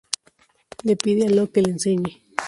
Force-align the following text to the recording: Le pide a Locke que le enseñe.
Le 0.83 0.95
pide 0.95 1.25
a 1.25 1.29
Locke 1.29 1.51
que 1.53 1.59
le 1.59 1.75
enseñe. 1.75 2.03